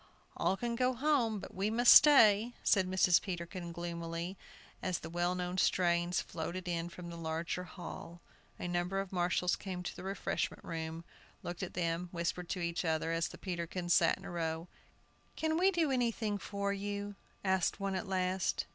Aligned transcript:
"All 0.35 0.57
can 0.57 0.75
go 0.75 0.95
home, 0.95 1.37
but 1.37 1.53
we 1.53 1.69
must 1.69 1.93
stay," 1.93 2.55
said 2.63 2.87
Mrs. 2.89 3.21
Peterkin, 3.21 3.71
gloomily, 3.71 4.35
as 4.81 4.97
the 4.97 5.11
well 5.11 5.35
known 5.35 5.59
strains 5.59 6.21
floated 6.21 6.67
in 6.67 6.89
from 6.89 7.11
the 7.11 7.15
larger 7.17 7.65
hall. 7.65 8.19
A 8.57 8.67
number 8.67 8.99
of 8.99 9.11
marshals 9.13 9.55
came 9.55 9.83
to 9.83 9.95
the 9.95 10.01
refreshment 10.03 10.63
room, 10.63 11.05
looked 11.43 11.61
at 11.61 11.75
them, 11.75 12.09
whispered 12.11 12.49
to 12.49 12.61
each 12.61 12.83
other, 12.83 13.11
as 13.11 13.27
the 13.27 13.37
Peterkins 13.37 13.93
sat 13.93 14.17
in 14.17 14.25
a 14.25 14.31
row. 14.31 14.67
"Can 15.35 15.55
we 15.55 15.69
do 15.69 15.91
anything 15.91 16.39
for 16.39 16.73
you?" 16.73 17.13
asked 17.43 17.79
one 17.79 17.93
at 17.93 18.07
last. 18.07 18.65